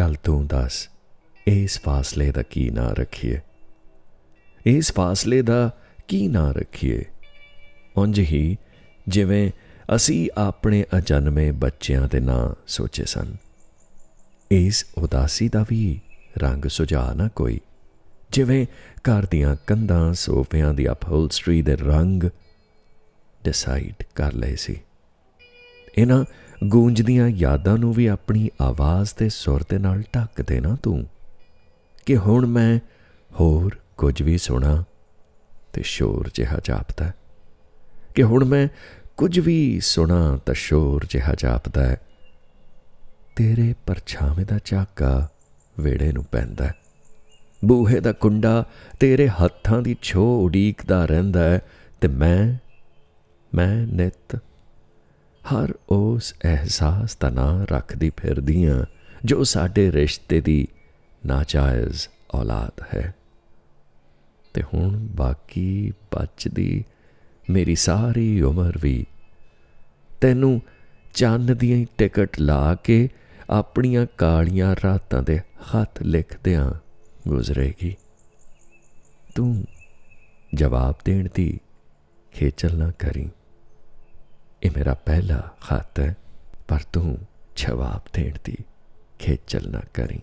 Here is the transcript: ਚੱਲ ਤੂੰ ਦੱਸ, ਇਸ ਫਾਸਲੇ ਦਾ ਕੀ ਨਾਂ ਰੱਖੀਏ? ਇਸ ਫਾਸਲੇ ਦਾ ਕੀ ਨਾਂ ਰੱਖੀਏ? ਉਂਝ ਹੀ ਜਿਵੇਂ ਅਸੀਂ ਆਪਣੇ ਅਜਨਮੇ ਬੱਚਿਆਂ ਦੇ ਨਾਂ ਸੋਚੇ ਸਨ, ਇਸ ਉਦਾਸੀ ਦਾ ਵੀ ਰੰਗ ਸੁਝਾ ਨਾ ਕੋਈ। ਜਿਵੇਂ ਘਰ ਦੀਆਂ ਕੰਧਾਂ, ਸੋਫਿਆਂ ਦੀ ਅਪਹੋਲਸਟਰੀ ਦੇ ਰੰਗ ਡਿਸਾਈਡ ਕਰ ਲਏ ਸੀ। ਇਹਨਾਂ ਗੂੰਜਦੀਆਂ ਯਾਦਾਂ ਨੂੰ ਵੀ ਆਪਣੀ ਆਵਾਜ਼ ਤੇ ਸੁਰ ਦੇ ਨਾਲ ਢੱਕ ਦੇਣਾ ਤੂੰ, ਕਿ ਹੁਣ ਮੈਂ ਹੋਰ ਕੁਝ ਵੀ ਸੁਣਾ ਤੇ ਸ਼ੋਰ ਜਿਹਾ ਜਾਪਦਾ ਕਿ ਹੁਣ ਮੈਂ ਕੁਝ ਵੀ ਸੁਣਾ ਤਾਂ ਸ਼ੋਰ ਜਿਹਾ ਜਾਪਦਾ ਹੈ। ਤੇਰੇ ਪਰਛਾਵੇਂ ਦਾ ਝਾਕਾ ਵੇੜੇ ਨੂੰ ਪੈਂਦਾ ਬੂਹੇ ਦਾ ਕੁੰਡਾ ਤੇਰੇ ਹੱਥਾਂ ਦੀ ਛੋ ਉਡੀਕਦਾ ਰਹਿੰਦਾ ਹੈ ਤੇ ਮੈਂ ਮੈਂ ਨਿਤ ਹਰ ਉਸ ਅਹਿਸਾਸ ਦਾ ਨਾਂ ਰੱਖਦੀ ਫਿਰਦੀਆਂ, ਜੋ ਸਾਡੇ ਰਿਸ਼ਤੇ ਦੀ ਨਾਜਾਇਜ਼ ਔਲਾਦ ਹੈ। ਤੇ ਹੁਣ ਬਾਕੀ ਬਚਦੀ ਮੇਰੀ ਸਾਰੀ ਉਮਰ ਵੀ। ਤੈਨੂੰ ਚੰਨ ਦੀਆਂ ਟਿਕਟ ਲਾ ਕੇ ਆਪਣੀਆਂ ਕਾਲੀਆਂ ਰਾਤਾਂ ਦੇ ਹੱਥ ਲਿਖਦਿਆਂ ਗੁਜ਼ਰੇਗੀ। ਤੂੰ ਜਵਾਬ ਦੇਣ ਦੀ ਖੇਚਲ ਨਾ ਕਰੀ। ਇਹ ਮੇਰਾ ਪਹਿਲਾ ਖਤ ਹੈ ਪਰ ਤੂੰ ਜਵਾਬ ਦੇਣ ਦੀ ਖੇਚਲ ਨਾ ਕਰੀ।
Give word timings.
ਚੱਲ 0.00 0.14
ਤੂੰ 0.14 0.46
ਦੱਸ, 0.46 0.88
ਇਸ 1.46 1.78
ਫਾਸਲੇ 1.80 2.30
ਦਾ 2.32 2.42
ਕੀ 2.42 2.70
ਨਾਂ 2.70 2.94
ਰੱਖੀਏ? 2.94 3.40
ਇਸ 4.66 4.92
ਫਾਸਲੇ 4.92 5.42
ਦਾ 5.42 5.70
ਕੀ 6.08 6.28
ਨਾਂ 6.28 6.54
ਰੱਖੀਏ? 6.54 7.04
ਉਂਝ 7.96 8.20
ਹੀ 8.20 8.56
ਜਿਵੇਂ 9.08 9.50
ਅਸੀਂ 9.94 10.30
ਆਪਣੇ 10.38 10.84
ਅਜਨਮੇ 10.98 11.50
ਬੱਚਿਆਂ 11.50 12.08
ਦੇ 12.08 12.20
ਨਾਂ 12.20 12.54
ਸੋਚੇ 12.66 13.04
ਸਨ, 13.04 13.34
ਇਸ 14.50 14.84
ਉਦਾਸੀ 14.98 15.48
ਦਾ 15.48 15.64
ਵੀ 15.68 16.00
ਰੰਗ 16.38 16.64
ਸੁਝਾ 16.68 17.12
ਨਾ 17.14 17.28
ਕੋਈ। 17.28 17.60
ਜਿਵੇਂ 18.32 18.66
ਘਰ 19.08 19.26
ਦੀਆਂ 19.26 19.56
ਕੰਧਾਂ, 19.66 20.12
ਸੋਫਿਆਂ 20.14 20.74
ਦੀ 20.74 20.88
ਅਪਹੋਲਸਟਰੀ 20.88 21.62
ਦੇ 21.62 21.76
ਰੰਗ 21.76 22.22
ਡਿਸਾਈਡ 23.44 24.02
ਕਰ 24.14 24.32
ਲਏ 24.32 24.56
ਸੀ। 24.56 24.80
ਇਹਨਾਂ 25.98 26.24
ਗੂੰਜਦੀਆਂ 26.64 27.28
ਯਾਦਾਂ 27.28 27.78
ਨੂੰ 27.78 27.92
ਵੀ 27.92 28.06
ਆਪਣੀ 28.06 28.50
ਆਵਾਜ਼ 28.60 29.14
ਤੇ 29.14 29.28
ਸੁਰ 29.28 29.64
ਦੇ 29.68 29.78
ਨਾਲ 29.78 30.02
ਢੱਕ 30.14 30.42
ਦੇਣਾ 30.42 30.76
ਤੂੰ, 30.82 31.06
ਕਿ 32.06 32.16
ਹੁਣ 32.16 32.46
ਮੈਂ 32.46 32.78
ਹੋਰ 33.40 33.76
ਕੁਝ 33.96 34.22
ਵੀ 34.22 34.38
ਸੁਣਾ 34.38 34.84
ਤੇ 35.72 35.82
ਸ਼ੋਰ 35.82 36.30
ਜਿਹਾ 36.34 36.60
ਜਾਪਦਾ 36.64 37.12
ਕਿ 38.14 38.22
ਹੁਣ 38.22 38.44
ਮੈਂ 38.44 38.68
ਕੁਝ 39.16 39.40
ਵੀ 39.40 39.80
ਸੁਣਾ 39.80 40.38
ਤਾਂ 40.46 40.54
ਸ਼ੋਰ 40.54 41.06
ਜਿਹਾ 41.10 41.34
ਜਾਪਦਾ 41.34 41.86
ਹੈ। 41.86 42.00
ਤੇਰੇ 43.36 43.74
ਪਰਛਾਵੇਂ 43.86 44.46
ਦਾ 44.46 44.58
ਝਾਕਾ 44.64 45.28
ਵੇੜੇ 45.80 46.12
ਨੂੰ 46.12 46.24
ਪੈਂਦਾ 46.24 46.72
ਬੂਹੇ 47.64 48.00
ਦਾ 48.00 48.12
ਕੁੰਡਾ 48.12 48.64
ਤੇਰੇ 49.00 49.28
ਹੱਥਾਂ 49.28 49.82
ਦੀ 49.82 49.96
ਛੋ 50.02 50.44
ਉਡੀਕਦਾ 50.44 51.06
ਰਹਿੰਦਾ 51.06 51.44
ਹੈ 51.44 51.60
ਤੇ 52.00 52.08
ਮੈਂ 52.08 52.58
ਮੈਂ 53.54 53.86
ਨਿਤ 53.86 54.38
ਹਰ 55.44 55.74
ਉਸ 55.88 56.34
ਅਹਿਸਾਸ 56.44 57.16
ਦਾ 57.16 57.28
ਨਾਂ 57.28 57.66
ਰੱਖਦੀ 57.72 58.12
ਫਿਰਦੀਆਂ, 58.16 58.84
ਜੋ 59.24 59.44
ਸਾਡੇ 59.44 59.92
ਰਿਸ਼ਤੇ 59.92 60.40
ਦੀ 60.40 60.68
ਨਾਜਾਇਜ਼ 61.26 62.08
ਔਲਾਦ 62.34 62.84
ਹੈ। 62.94 63.14
ਤੇ 64.54 64.62
ਹੁਣ 64.74 64.98
ਬਾਕੀ 64.98 65.92
ਬਚਦੀ 66.14 66.84
ਮੇਰੀ 67.50 67.74
ਸਾਰੀ 67.74 68.40
ਉਮਰ 68.40 68.72
ਵੀ। 68.82 69.06
ਤੈਨੂੰ 70.20 70.62
ਚੰਨ 71.14 71.56
ਦੀਆਂ 71.56 71.86
ਟਿਕਟ 71.98 72.40
ਲਾ 72.40 72.74
ਕੇ 72.74 73.08
ਆਪਣੀਆਂ 73.50 74.06
ਕਾਲੀਆਂ 74.18 74.76
ਰਾਤਾਂ 74.84 75.22
ਦੇ 75.22 75.38
ਹੱਥ 75.38 76.02
ਲਿਖਦਿਆਂ 76.02 76.70
ਗੁਜ਼ਰੇਗੀ। 77.28 77.96
ਤੂੰ 79.34 79.64
ਜਵਾਬ 80.54 80.94
ਦੇਣ 81.04 81.28
ਦੀ 81.34 81.60
ਖੇਚਲ 82.32 82.78
ਨਾ 82.78 82.90
ਕਰੀ। 82.90 83.30
ਇਹ 84.62 84.70
ਮੇਰਾ 84.76 84.94
ਪਹਿਲਾ 84.94 85.40
ਖਤ 85.60 86.00
ਹੈ 86.00 86.16
ਪਰ 86.68 86.78
ਤੂੰ 86.92 87.18
ਜਵਾਬ 87.56 88.08
ਦੇਣ 88.12 88.36
ਦੀ 88.44 88.56
ਖੇਚਲ 89.18 89.70
ਨਾ 89.70 89.80
ਕਰੀ। 89.94 90.20